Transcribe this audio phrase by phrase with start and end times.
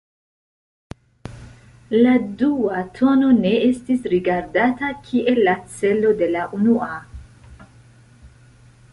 [1.97, 6.89] La dua tono ne estis rigardata kiel la 'celo' de la unua.